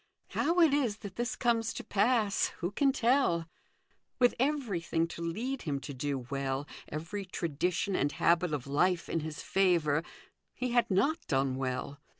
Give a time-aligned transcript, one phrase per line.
[0.29, 3.47] How it is that this comes to pass, who can tell?
[4.17, 9.19] With everything to lead him to do well, every tradition and habit of life in
[9.19, 10.01] his favour,
[10.55, 11.99] he had riot done well.